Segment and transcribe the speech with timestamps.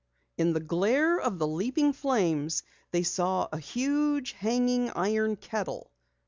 [0.35, 5.91] In the glare of the leaping flames they saw a huge, hanging iron kettle.